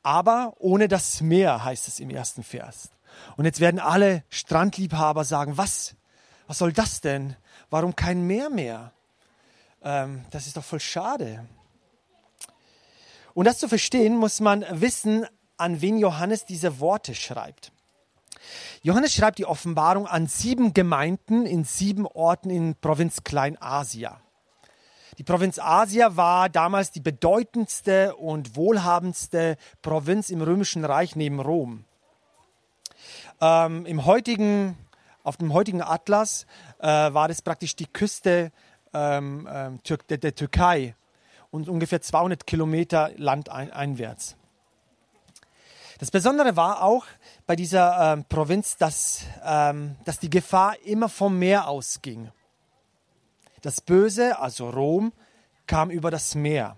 Aber 0.03 0.53
ohne 0.59 0.88
das 0.88 1.21
Meer 1.21 1.63
heißt 1.63 1.88
es 1.88 2.00
im 2.00 2.09
ersten 2.09 2.43
Vers. 2.43 2.89
Und 3.36 3.45
jetzt 3.45 3.59
werden 3.59 3.79
alle 3.79 4.24
Strandliebhaber 4.29 5.24
sagen, 5.24 5.57
was? 5.57 5.95
Was 6.47 6.59
soll 6.59 6.71
das 6.71 7.01
denn? 7.01 7.36
Warum 7.69 7.95
kein 7.95 8.25
Meer 8.25 8.50
mehr? 8.50 8.93
Ähm, 9.83 10.25
das 10.31 10.47
ist 10.47 10.55
doch 10.57 10.63
voll 10.63 10.79
schade. 10.79 11.45
Und 13.33 13.45
das 13.45 13.59
zu 13.59 13.67
verstehen, 13.67 14.15
muss 14.15 14.39
man 14.39 14.65
wissen, 14.69 15.25
an 15.57 15.81
wen 15.81 15.97
Johannes 15.97 16.45
diese 16.45 16.79
Worte 16.79 17.13
schreibt. 17.13 17.71
Johannes 18.82 19.13
schreibt 19.13 19.39
die 19.39 19.46
Offenbarung 19.46 20.08
an 20.08 20.27
sieben 20.27 20.74
Gemeinden 20.74 21.46
in 21.46 21.63
sieben 21.63 22.06
Orten 22.06 22.50
in 22.50 22.75
Provinz 22.75 23.24
Kleinasien. 23.24 24.13
Die 25.17 25.24
Provinz 25.24 25.58
Asia 25.58 26.15
war 26.15 26.48
damals 26.48 26.91
die 26.91 27.00
bedeutendste 27.00 28.15
und 28.15 28.56
wohlhabendste 28.56 29.58
Provinz 29.82 30.29
im 30.29 30.41
Römischen 30.41 30.86
Reich 30.86 31.15
neben 31.15 31.39
Rom. 31.39 31.86
Ähm, 33.41 33.86
Im 33.88 34.06
heutigen, 34.06 34.77
auf 35.24 35.38
dem 35.38 35.53
heutigen 35.53 35.82
Atlas 35.82 36.46
äh, 36.79 36.88
war 36.88 37.27
das 37.27 37.41
praktisch 37.41 37.75
die 37.75 37.88
Küste 37.88 38.51
ähm, 38.94 39.48
ähm 39.51 39.79
der, 40.10 40.17
der, 40.17 40.36
Türkei 40.36 40.96
und 41.50 41.67
ungefähr 41.67 42.01
200 42.01 42.46
Kilometer 42.46 43.12
landeinwärts. 43.17 44.38
Das 46.00 46.12
Besondere 46.12 46.56
war 46.56 46.84
auch 46.84 47.06
bei 47.48 47.56
dieser 47.56 48.13
ähm, 48.13 48.25
Provinz, 48.25 48.77
dass, 48.77 49.22
ähm, 49.44 49.96
dass 50.06 50.20
die 50.20 50.30
Gefahr 50.30 50.75
immer 50.86 51.10
vom 51.10 51.39
Meer 51.39 51.68
ausging. 51.68 52.32
Das 53.62 53.82
Böse, 53.82 54.38
also 54.38 54.70
Rom, 54.70 55.12
kam 55.66 55.89
über 55.89 56.12
das 56.12 56.36
Meer, 56.36 56.77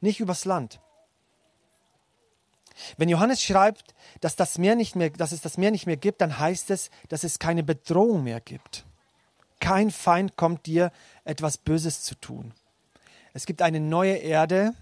nicht 0.00 0.20
übers 0.20 0.44
Land. 0.44 0.80
Wenn 2.96 3.08
Johannes 3.08 3.42
schreibt, 3.42 3.94
dass, 4.20 4.36
das 4.36 4.58
Meer 4.58 4.76
nicht 4.76 4.96
mehr, 4.96 5.10
dass 5.10 5.32
es 5.32 5.40
das 5.40 5.58
Meer 5.58 5.70
nicht 5.70 5.86
mehr 5.86 5.96
gibt, 5.96 6.20
dann 6.20 6.38
heißt 6.38 6.70
es, 6.70 6.90
dass 7.08 7.24
es 7.24 7.38
keine 7.38 7.62
Bedrohung 7.62 8.22
mehr 8.24 8.40
gibt. 8.40 8.84
Kein 9.60 9.90
Feind 9.90 10.36
kommt 10.36 10.66
dir, 10.66 10.92
etwas 11.24 11.58
Böses 11.58 12.02
zu 12.02 12.14
tun. 12.16 12.52
Es 13.32 13.46
gibt 13.46 13.62
eine 13.62 13.80
neue 13.80 14.16
Erde 14.16 14.74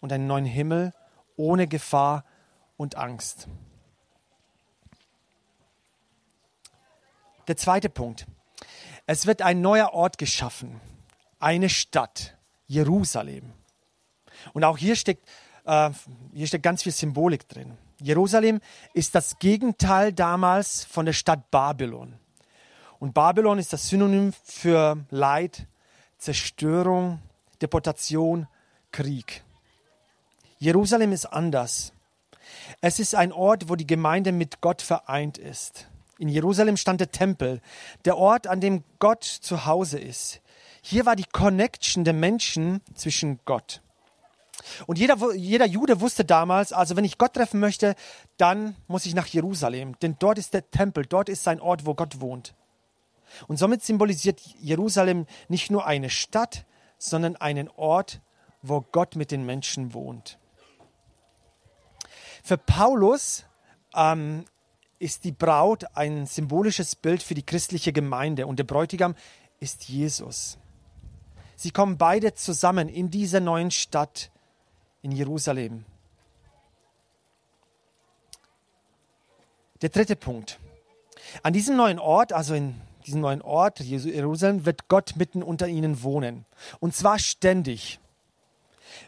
und 0.00 0.12
einen 0.12 0.26
neuen 0.26 0.44
Himmel 0.44 0.92
ohne 1.36 1.66
Gefahr 1.66 2.24
und 2.78 2.96
Angst. 2.96 3.48
Der 7.48 7.58
zweite 7.58 7.90
Punkt. 7.90 8.26
Es 9.06 9.26
wird 9.26 9.42
ein 9.42 9.60
neuer 9.60 9.92
Ort 9.92 10.16
geschaffen, 10.16 10.80
eine 11.40 11.68
Stadt, 11.68 12.36
Jerusalem. 12.66 13.52
Und 14.52 14.64
auch 14.64 14.78
hier 14.78 14.96
steckt, 14.96 15.28
äh, 15.64 15.90
hier 16.32 16.46
steckt 16.46 16.62
ganz 16.62 16.82
viel 16.82 16.92
Symbolik 16.92 17.48
drin. 17.48 17.76
Jerusalem 18.00 18.60
ist 18.94 19.14
das 19.14 19.38
Gegenteil 19.38 20.12
damals 20.12 20.84
von 20.84 21.04
der 21.04 21.14
Stadt 21.14 21.50
Babylon. 21.50 22.18
Und 23.00 23.14
Babylon 23.14 23.58
ist 23.58 23.72
das 23.72 23.88
Synonym 23.88 24.32
für 24.44 25.04
Leid, 25.10 25.66
Zerstörung, 26.18 27.20
Deportation, 27.60 28.46
Krieg. 28.92 29.42
Jerusalem 30.58 31.12
ist 31.12 31.26
anders. 31.26 31.92
Es 32.80 32.98
ist 32.98 33.14
ein 33.14 33.32
Ort, 33.32 33.68
wo 33.68 33.76
die 33.76 33.86
Gemeinde 33.86 34.32
mit 34.32 34.60
Gott 34.60 34.82
vereint 34.82 35.38
ist. 35.38 35.88
In 36.18 36.28
Jerusalem 36.28 36.76
stand 36.76 37.00
der 37.00 37.12
Tempel, 37.12 37.60
der 38.04 38.16
Ort, 38.16 38.46
an 38.46 38.60
dem 38.60 38.82
Gott 38.98 39.24
zu 39.24 39.66
Hause 39.66 39.98
ist. 39.98 40.40
Hier 40.82 41.06
war 41.06 41.16
die 41.16 41.24
Connection 41.24 42.04
der 42.04 42.14
Menschen 42.14 42.80
zwischen 42.94 43.40
Gott. 43.44 43.82
Und 44.86 44.98
jeder, 44.98 45.34
jeder 45.34 45.66
Jude 45.66 46.00
wusste 46.00 46.24
damals, 46.24 46.72
also 46.72 46.96
wenn 46.96 47.04
ich 47.04 47.18
Gott 47.18 47.34
treffen 47.34 47.60
möchte, 47.60 47.94
dann 48.36 48.76
muss 48.86 49.06
ich 49.06 49.14
nach 49.14 49.26
Jerusalem, 49.26 49.98
denn 50.00 50.16
dort 50.18 50.38
ist 50.38 50.54
der 50.54 50.68
Tempel, 50.70 51.06
dort 51.06 51.28
ist 51.28 51.44
sein 51.44 51.60
Ort, 51.60 51.86
wo 51.86 51.94
Gott 51.94 52.20
wohnt. 52.20 52.54
Und 53.46 53.58
somit 53.58 53.82
symbolisiert 53.82 54.40
Jerusalem 54.60 55.26
nicht 55.48 55.70
nur 55.70 55.86
eine 55.86 56.10
Stadt, 56.10 56.64
sondern 56.98 57.36
einen 57.36 57.68
Ort, 57.68 58.20
wo 58.62 58.80
Gott 58.80 59.14
mit 59.16 59.30
den 59.30 59.46
Menschen 59.46 59.94
wohnt. 59.94 60.38
Für 62.42 62.56
Paulus 62.56 63.44
ähm, 63.94 64.44
ist 64.98 65.24
die 65.24 65.32
Braut 65.32 65.84
ein 65.96 66.26
symbolisches 66.26 66.96
Bild 66.96 67.22
für 67.22 67.34
die 67.34 67.44
christliche 67.44 67.92
Gemeinde 67.92 68.46
und 68.46 68.58
der 68.58 68.64
Bräutigam 68.64 69.14
ist 69.60 69.88
Jesus. 69.88 70.58
Sie 71.56 71.70
kommen 71.70 71.98
beide 71.98 72.34
zusammen 72.34 72.88
in 72.88 73.10
dieser 73.10 73.40
neuen 73.40 73.70
Stadt 73.70 74.30
in 75.02 75.12
Jerusalem. 75.12 75.84
Der 79.82 79.88
dritte 79.88 80.16
Punkt. 80.16 80.58
An 81.42 81.52
diesem 81.52 81.76
neuen 81.76 81.98
Ort, 81.98 82.32
also 82.32 82.54
in 82.54 82.80
diesem 83.06 83.20
neuen 83.20 83.42
Ort, 83.42 83.80
Jerusalem, 83.80 84.66
wird 84.66 84.88
Gott 84.88 85.14
mitten 85.16 85.42
unter 85.42 85.68
ihnen 85.68 86.02
wohnen. 86.02 86.44
Und 86.80 86.94
zwar 86.94 87.18
ständig. 87.18 88.00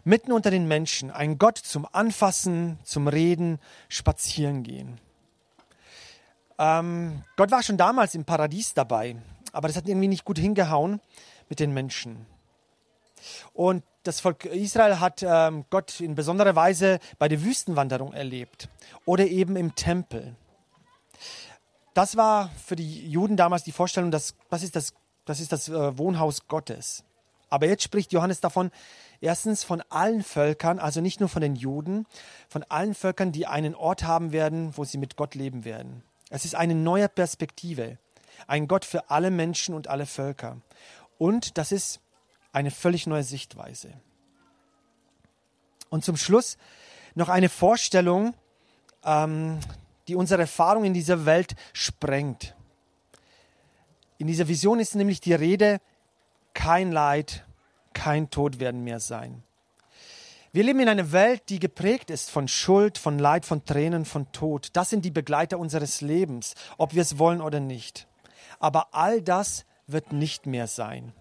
Mitten 0.04 0.32
unter 0.32 0.50
den 0.50 0.68
Menschen. 0.68 1.10
Ein 1.10 1.38
Gott 1.38 1.58
zum 1.58 1.86
Anfassen, 1.90 2.78
zum 2.84 3.08
Reden, 3.08 3.58
spazieren 3.88 4.62
gehen. 4.62 5.00
Ähm, 6.58 7.24
Gott 7.36 7.50
war 7.50 7.62
schon 7.62 7.78
damals 7.78 8.14
im 8.14 8.24
Paradies 8.24 8.74
dabei, 8.74 9.16
aber 9.52 9.68
das 9.68 9.76
hat 9.76 9.88
irgendwie 9.88 10.08
nicht 10.08 10.24
gut 10.24 10.38
hingehauen 10.38 11.00
mit 11.48 11.58
den 11.58 11.72
Menschen. 11.72 12.26
Und 13.54 13.82
das 14.02 14.20
Volk 14.20 14.44
Israel 14.44 15.00
hat 15.00 15.22
ähm, 15.22 15.64
Gott 15.70 16.00
in 16.00 16.14
besonderer 16.14 16.54
Weise 16.56 17.00
bei 17.18 17.28
der 17.28 17.42
Wüstenwanderung 17.42 18.12
erlebt 18.12 18.68
oder 19.04 19.26
eben 19.26 19.56
im 19.56 19.74
Tempel. 19.74 20.36
Das 21.94 22.16
war 22.16 22.50
für 22.64 22.76
die 22.76 23.10
Juden 23.10 23.36
damals 23.36 23.64
die 23.64 23.72
Vorstellung, 23.72 24.10
dass 24.10 24.34
das 24.48 24.62
ist 24.62 24.76
das, 24.76 24.94
das, 25.24 25.40
ist 25.40 25.52
das 25.52 25.68
äh, 25.68 25.98
Wohnhaus 25.98 26.46
Gottes. 26.46 27.04
Aber 27.50 27.66
jetzt 27.66 27.82
spricht 27.82 28.12
Johannes 28.12 28.40
davon, 28.40 28.70
erstens 29.20 29.64
von 29.64 29.82
allen 29.90 30.22
Völkern, 30.22 30.78
also 30.78 31.00
nicht 31.00 31.20
nur 31.20 31.28
von 31.28 31.42
den 31.42 31.56
Juden, 31.56 32.06
von 32.48 32.62
allen 32.68 32.94
Völkern, 32.94 33.32
die 33.32 33.46
einen 33.46 33.74
Ort 33.74 34.04
haben 34.04 34.32
werden, 34.32 34.76
wo 34.76 34.84
sie 34.84 34.98
mit 34.98 35.16
Gott 35.16 35.34
leben 35.34 35.64
werden. 35.64 36.02
Es 36.30 36.44
ist 36.44 36.54
eine 36.54 36.76
neue 36.76 37.08
Perspektive, 37.08 37.98
ein 38.46 38.68
Gott 38.68 38.84
für 38.84 39.10
alle 39.10 39.30
Menschen 39.30 39.74
und 39.74 39.88
alle 39.88 40.06
Völker. 40.06 40.58
Und 41.18 41.58
das 41.58 41.72
ist 41.72 42.00
eine 42.52 42.70
völlig 42.70 43.06
neue 43.06 43.24
Sichtweise. 43.24 43.92
Und 45.90 46.04
zum 46.04 46.16
Schluss 46.16 46.56
noch 47.16 47.28
eine 47.28 47.48
Vorstellung, 47.48 48.34
ähm, 49.04 49.58
die 50.06 50.14
unsere 50.14 50.42
Erfahrung 50.42 50.84
in 50.84 50.94
dieser 50.94 51.26
Welt 51.26 51.56
sprengt. 51.72 52.54
In 54.18 54.28
dieser 54.28 54.48
Vision 54.48 54.78
ist 54.78 54.94
nämlich 54.94 55.20
die 55.20 55.34
Rede, 55.34 55.80
kein 56.60 56.92
Leid, 56.92 57.46
kein 57.94 58.28
Tod 58.28 58.60
werden 58.60 58.84
mehr 58.84 59.00
sein. 59.00 59.42
Wir 60.52 60.62
leben 60.62 60.80
in 60.80 60.90
einer 60.90 61.10
Welt, 61.10 61.44
die 61.48 61.58
geprägt 61.58 62.10
ist 62.10 62.30
von 62.30 62.48
Schuld, 62.48 62.98
von 62.98 63.18
Leid, 63.18 63.46
von 63.46 63.64
Tränen, 63.64 64.04
von 64.04 64.30
Tod. 64.32 64.68
Das 64.74 64.90
sind 64.90 65.06
die 65.06 65.10
Begleiter 65.10 65.58
unseres 65.58 66.02
Lebens, 66.02 66.54
ob 66.76 66.92
wir 66.92 67.00
es 67.00 67.18
wollen 67.18 67.40
oder 67.40 67.60
nicht. 67.60 68.08
Aber 68.58 68.88
all 68.92 69.22
das 69.22 69.64
wird 69.86 70.12
nicht 70.12 70.44
mehr 70.44 70.66
sein. 70.66 71.14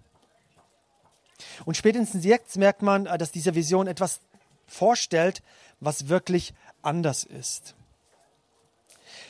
Und 1.63 1.77
spätestens 1.77 2.25
jetzt 2.25 2.57
merkt 2.57 2.81
man, 2.81 3.05
äh, 3.05 3.17
dass 3.17 3.31
diese 3.31 3.55
Vision 3.55 3.87
etwas 3.87 4.19
vorstellt, 4.67 5.41
was 5.79 6.09
wirklich 6.09 6.53
anders 6.81 7.23
ist. 7.23 7.75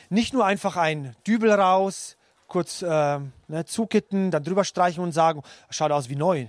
Nicht 0.08 0.34
nur 0.34 0.44
einfach 0.44 0.76
ein 0.76 1.14
Dübel 1.24 1.52
raus, 1.52 2.16
kurz 2.50 2.82
äh, 2.82 3.20
ne, 3.48 3.64
zukitten, 3.64 4.30
dann 4.30 4.44
drüber 4.44 4.64
streichen 4.64 5.02
und 5.02 5.12
sagen, 5.12 5.42
schaut 5.70 5.92
aus 5.92 6.10
wie 6.10 6.16
neu. 6.16 6.48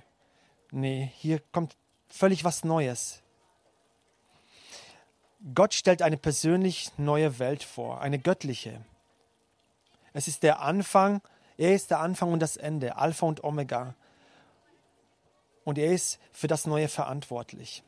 Nee, 0.72 1.12
hier 1.16 1.40
kommt 1.54 1.78
völlig 2.10 2.44
was 2.44 2.66
Neues. 2.66 3.22
Gott 5.56 5.74
stellt 5.74 6.02
eine 6.02 6.18
persönlich 6.18 6.92
neue 6.98 7.40
Welt 7.40 7.64
vor, 7.64 8.02
eine 8.02 8.20
göttliche. 8.20 8.84
Es 10.14 10.28
ist 10.28 10.44
der 10.44 10.62
Anfang, 10.62 11.22
er 11.58 11.74
ist 11.74 11.90
der 11.90 12.00
Anfang 12.00 12.34
und 12.34 12.40
das 12.40 12.58
Ende, 12.58 12.98
Alpha 12.98 13.26
und 13.26 13.44
Omega. 13.44 13.96
Und 15.64 15.78
er 15.78 15.92
ist 15.94 16.20
für 16.32 16.48
das 16.48 16.66
Neue 16.66 16.88
verantwortlich. 16.88 17.84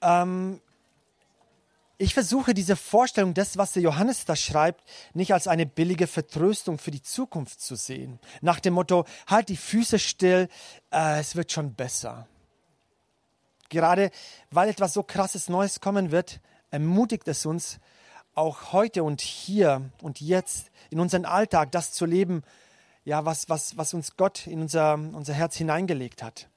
Ähm, 0.00 0.60
Ich 1.98 2.14
versuche 2.14 2.54
diese 2.54 2.74
Vorstellung 2.74 3.34
des, 3.34 3.56
was 3.58 3.72
der 3.72 3.82
Johannes 3.82 4.24
da 4.24 4.34
schreibt, 4.34 4.82
nicht 5.14 5.32
als 5.32 5.46
eine 5.46 5.66
billige 5.66 6.06
Vertröstung 6.06 6.78
für 6.78 6.90
die 6.90 7.02
Zukunft 7.02 7.60
zu 7.60 7.76
sehen. 7.76 8.18
Nach 8.40 8.60
dem 8.60 8.74
Motto, 8.74 9.04
halt 9.26 9.48
die 9.48 9.56
Füße 9.56 9.98
still, 9.98 10.48
äh, 10.90 11.20
es 11.20 11.36
wird 11.36 11.52
schon 11.52 11.74
besser. 11.74 12.26
Gerade 13.68 14.10
weil 14.50 14.68
etwas 14.68 14.92
so 14.94 15.02
krasses 15.02 15.48
Neues 15.48 15.80
kommen 15.80 16.10
wird, 16.10 16.40
ermutigt 16.70 17.28
es 17.28 17.46
uns, 17.46 17.78
auch 18.34 18.72
heute 18.72 19.04
und 19.04 19.20
hier 19.20 19.90
und 20.00 20.20
jetzt 20.20 20.70
in 20.90 21.00
unseren 21.00 21.24
Alltag 21.24 21.70
das 21.72 21.92
zu 21.92 22.06
leben, 22.06 22.42
ja, 23.04 23.24
was, 23.24 23.48
was, 23.48 23.76
was 23.76 23.94
uns 23.94 24.16
Gott 24.16 24.46
in 24.46 24.62
unser, 24.62 24.94
unser 24.94 25.34
Herz 25.34 25.56
hineingelegt 25.56 26.22
hat. 26.22 26.48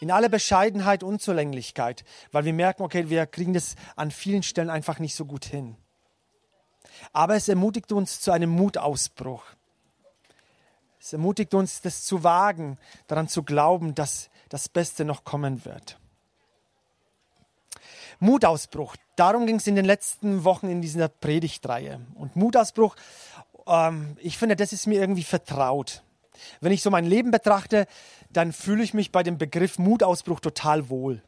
In 0.00 0.10
aller 0.10 0.28
Bescheidenheit, 0.28 1.02
Unzulänglichkeit, 1.02 2.04
weil 2.32 2.44
wir 2.44 2.52
merken, 2.52 2.82
okay, 2.82 3.08
wir 3.08 3.26
kriegen 3.26 3.52
das 3.54 3.74
an 3.96 4.10
vielen 4.10 4.42
Stellen 4.42 4.70
einfach 4.70 4.98
nicht 4.98 5.14
so 5.14 5.24
gut 5.24 5.44
hin. 5.44 5.76
Aber 7.12 7.36
es 7.36 7.48
ermutigt 7.48 7.92
uns 7.92 8.20
zu 8.20 8.30
einem 8.32 8.50
Mutausbruch. 8.50 9.44
Es 11.00 11.12
ermutigt 11.12 11.54
uns, 11.54 11.80
das 11.80 12.04
zu 12.04 12.24
wagen, 12.24 12.78
daran 13.06 13.28
zu 13.28 13.42
glauben, 13.42 13.94
dass 13.94 14.30
das 14.48 14.68
Beste 14.68 15.04
noch 15.04 15.24
kommen 15.24 15.64
wird. 15.64 15.98
Mutausbruch. 18.20 18.96
Darum 19.16 19.46
ging 19.46 19.56
es 19.56 19.66
in 19.66 19.76
den 19.76 19.84
letzten 19.84 20.44
Wochen 20.44 20.68
in 20.68 20.82
dieser 20.82 21.08
Predigtreihe. 21.08 22.00
Und 22.14 22.34
Mutausbruch, 22.34 22.96
ähm, 23.66 24.16
ich 24.20 24.38
finde, 24.38 24.56
das 24.56 24.72
ist 24.72 24.86
mir 24.86 25.00
irgendwie 25.00 25.22
vertraut. 25.22 26.02
Wenn 26.60 26.72
ich 26.72 26.82
so 26.82 26.90
mein 26.90 27.04
Leben 27.04 27.30
betrachte, 27.30 27.86
dann 28.32 28.52
fühle 28.52 28.82
ich 28.82 28.94
mich 28.94 29.12
bei 29.12 29.22
dem 29.22 29.38
Begriff 29.38 29.78
Mutausbruch 29.78 30.40
total 30.40 30.88
wohl. 30.88 31.22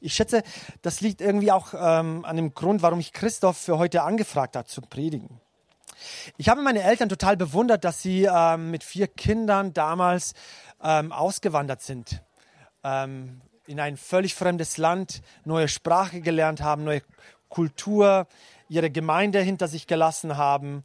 Ich 0.00 0.14
schätze, 0.14 0.42
das 0.82 1.00
liegt 1.00 1.20
irgendwie 1.20 1.52
auch 1.52 1.74
ähm, 1.74 2.24
an 2.24 2.36
dem 2.36 2.54
Grund, 2.54 2.82
warum 2.82 2.98
ich 2.98 3.12
Christoph 3.12 3.56
für 3.56 3.78
heute 3.78 4.02
angefragt 4.02 4.56
habe 4.56 4.66
zum 4.66 4.84
Predigen. 4.88 5.40
Ich 6.36 6.48
habe 6.48 6.62
meine 6.62 6.82
Eltern 6.82 7.08
total 7.08 7.36
bewundert, 7.36 7.84
dass 7.84 8.02
sie 8.02 8.24
ähm, 8.24 8.72
mit 8.72 8.82
vier 8.82 9.06
Kindern 9.06 9.72
damals 9.72 10.34
ähm, 10.82 11.12
ausgewandert 11.12 11.82
sind. 11.82 12.20
Ähm, 12.82 13.40
in 13.66 13.78
ein 13.78 13.96
völlig 13.96 14.34
fremdes 14.34 14.76
Land, 14.76 15.22
neue 15.44 15.68
Sprache 15.68 16.20
gelernt 16.20 16.60
haben, 16.62 16.82
neue 16.82 17.02
Kultur, 17.48 18.26
ihre 18.68 18.90
Gemeinde 18.90 19.40
hinter 19.40 19.68
sich 19.68 19.86
gelassen 19.86 20.36
haben, 20.36 20.84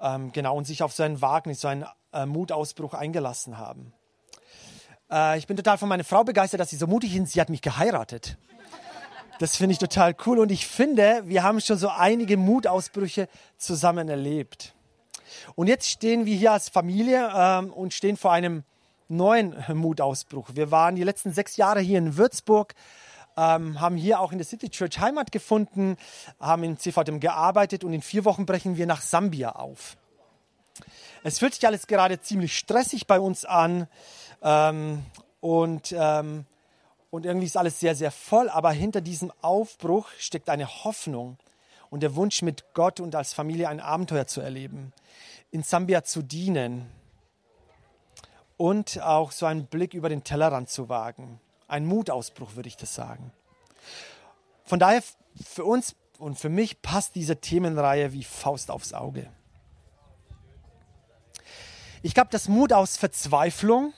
ähm, 0.00 0.30
genau, 0.32 0.56
und 0.56 0.66
sich 0.66 0.82
auf 0.82 0.92
so 0.92 1.02
ein 1.02 1.22
Wagnis, 1.22 1.62
so 1.62 1.68
einen 1.68 1.86
äh, 2.12 2.26
Mutausbruch 2.26 2.94
eingelassen 2.94 3.56
haben. 3.56 3.92
Äh, 5.10 5.38
ich 5.38 5.46
bin 5.46 5.56
total 5.56 5.78
von 5.78 5.88
meiner 5.88 6.04
Frau 6.04 6.24
begeistert, 6.24 6.60
dass 6.60 6.70
sie 6.70 6.76
so 6.76 6.86
mutig 6.86 7.14
ist. 7.16 7.32
Sie 7.32 7.40
hat 7.40 7.50
mich 7.50 7.62
geheiratet. 7.62 8.36
Das 9.38 9.56
finde 9.56 9.72
ich 9.72 9.78
total 9.78 10.16
cool 10.26 10.40
und 10.40 10.50
ich 10.50 10.66
finde, 10.66 11.22
wir 11.26 11.44
haben 11.44 11.60
schon 11.60 11.78
so 11.78 11.88
einige 11.88 12.36
Mutausbrüche 12.36 13.28
zusammen 13.56 14.08
erlebt. 14.08 14.74
Und 15.54 15.68
jetzt 15.68 15.88
stehen 15.88 16.26
wir 16.26 16.36
hier 16.36 16.52
als 16.52 16.68
Familie 16.68 17.30
ähm, 17.32 17.72
und 17.72 17.94
stehen 17.94 18.16
vor 18.16 18.32
einem 18.32 18.64
neuen 19.08 19.54
Mutausbruch. 19.72 20.50
Wir 20.54 20.72
waren 20.72 20.96
die 20.96 21.04
letzten 21.04 21.32
sechs 21.32 21.56
Jahre 21.56 21.80
hier 21.80 21.98
in 21.98 22.16
Würzburg, 22.16 22.74
ähm, 23.36 23.80
haben 23.80 23.96
hier 23.96 24.18
auch 24.18 24.32
in 24.32 24.38
der 24.38 24.46
City 24.46 24.70
Church 24.70 24.98
Heimat 24.98 25.30
gefunden, 25.30 25.96
haben 26.40 26.64
in 26.64 26.76
CVDM 26.76 27.20
gearbeitet 27.20 27.84
und 27.84 27.92
in 27.92 28.02
vier 28.02 28.24
Wochen 28.24 28.44
brechen 28.44 28.76
wir 28.76 28.86
nach 28.86 29.02
Sambia 29.02 29.52
auf. 29.52 29.96
Es 31.28 31.40
fühlt 31.40 31.52
sich 31.52 31.66
alles 31.66 31.86
gerade 31.86 32.22
ziemlich 32.22 32.56
stressig 32.56 33.06
bei 33.06 33.20
uns 33.20 33.44
an 33.44 33.86
ähm, 34.42 35.04
und, 35.40 35.94
ähm, 35.96 36.46
und 37.10 37.26
irgendwie 37.26 37.44
ist 37.44 37.56
alles 37.58 37.78
sehr, 37.78 37.94
sehr 37.94 38.10
voll, 38.10 38.48
aber 38.48 38.72
hinter 38.72 39.02
diesem 39.02 39.30
Aufbruch 39.42 40.08
steckt 40.18 40.48
eine 40.48 40.66
Hoffnung 40.84 41.36
und 41.90 42.02
der 42.02 42.16
Wunsch, 42.16 42.40
mit 42.40 42.72
Gott 42.72 42.98
und 42.98 43.14
als 43.14 43.34
Familie 43.34 43.68
ein 43.68 43.78
Abenteuer 43.78 44.26
zu 44.26 44.40
erleben, 44.40 44.94
in 45.50 45.62
Sambia 45.62 46.02
zu 46.02 46.22
dienen 46.22 46.86
und 48.56 49.02
auch 49.02 49.30
so 49.30 49.44
einen 49.44 49.66
Blick 49.66 49.92
über 49.92 50.08
den 50.08 50.24
Tellerrand 50.24 50.70
zu 50.70 50.88
wagen. 50.88 51.40
Ein 51.66 51.84
Mutausbruch, 51.84 52.56
würde 52.56 52.68
ich 52.68 52.78
das 52.78 52.94
sagen. 52.94 53.32
Von 54.64 54.78
daher 54.78 55.02
für 55.44 55.66
uns 55.66 55.94
und 56.18 56.38
für 56.38 56.48
mich 56.48 56.80
passt 56.80 57.16
diese 57.16 57.36
Themenreihe 57.36 58.14
wie 58.14 58.24
Faust 58.24 58.70
aufs 58.70 58.94
Auge. 58.94 59.30
Ich 62.02 62.14
glaube, 62.14 62.30
dass 62.30 62.48
Mut 62.48 62.72
aus 62.72 62.96
Verzweiflung 62.96 63.92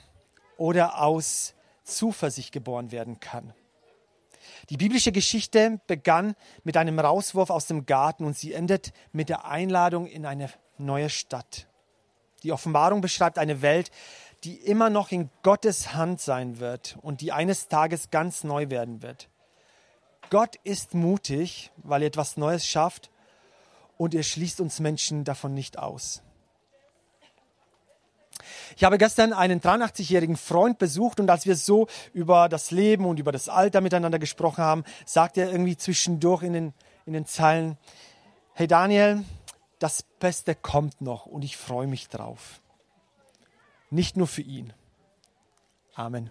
oder 0.57 1.01
aus 1.01 1.53
Zuversicht 1.83 2.51
geboren 2.51 2.91
werden 2.91 3.19
kann. 3.19 3.53
Die 4.69 4.77
biblische 4.77 5.11
Geschichte 5.11 5.79
begann 5.87 6.35
mit 6.63 6.77
einem 6.77 6.99
Rauswurf 6.99 7.49
aus 7.49 7.67
dem 7.67 7.85
Garten 7.85 8.25
und 8.25 8.37
sie 8.37 8.53
endet 8.53 8.91
mit 9.11 9.29
der 9.29 9.45
Einladung 9.45 10.07
in 10.07 10.25
eine 10.25 10.49
neue 10.77 11.09
Stadt. 11.09 11.67
Die 12.43 12.51
Offenbarung 12.51 13.01
beschreibt 13.01 13.37
eine 13.37 13.61
Welt, 13.61 13.91
die 14.43 14.55
immer 14.55 14.89
noch 14.89 15.11
in 15.11 15.29
Gottes 15.43 15.93
Hand 15.93 16.19
sein 16.19 16.59
wird 16.59 16.97
und 17.01 17.21
die 17.21 17.31
eines 17.31 17.67
Tages 17.67 18.09
ganz 18.09 18.43
neu 18.43 18.69
werden 18.69 19.03
wird. 19.03 19.29
Gott 20.31 20.55
ist 20.63 20.95
mutig, 20.95 21.71
weil 21.77 22.01
er 22.01 22.07
etwas 22.07 22.37
Neues 22.37 22.65
schafft 22.65 23.11
und 23.97 24.15
er 24.15 24.23
schließt 24.23 24.59
uns 24.61 24.79
Menschen 24.79 25.23
davon 25.23 25.53
nicht 25.53 25.77
aus. 25.77 26.23
Ich 28.75 28.83
habe 28.83 28.97
gestern 28.97 29.33
einen 29.33 29.61
83-jährigen 29.61 30.37
Freund 30.37 30.77
besucht 30.77 31.19
und 31.19 31.29
als 31.29 31.45
wir 31.45 31.55
so 31.55 31.87
über 32.13 32.49
das 32.49 32.71
Leben 32.71 33.05
und 33.05 33.19
über 33.19 33.31
das 33.31 33.49
Alter 33.49 33.81
miteinander 33.81 34.19
gesprochen 34.19 34.63
haben, 34.63 34.83
sagte 35.05 35.41
er 35.41 35.51
irgendwie 35.51 35.77
zwischendurch 35.77 36.43
in 36.43 36.53
den, 36.53 36.73
in 37.05 37.13
den 37.13 37.25
Zeilen, 37.25 37.77
hey 38.53 38.67
Daniel, 38.67 39.23
das 39.79 40.03
Beste 40.19 40.55
kommt 40.55 41.01
noch 41.01 41.25
und 41.25 41.43
ich 41.43 41.57
freue 41.57 41.87
mich 41.87 42.09
drauf 42.09 42.61
nicht 43.91 44.17
nur 44.17 44.27
für 44.27 44.41
ihn. 44.41 44.73
Amen. 45.93 46.29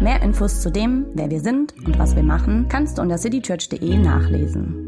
Mehr 0.00 0.22
Infos 0.22 0.60
zu 0.60 0.70
dem, 0.70 1.06
wer 1.14 1.30
wir 1.30 1.40
sind 1.40 1.74
und 1.84 1.98
was 1.98 2.14
wir 2.14 2.22
machen, 2.22 2.68
kannst 2.68 2.98
du 2.98 3.02
unter 3.02 3.18
citychurch.de 3.18 3.96
nachlesen. 3.98 4.87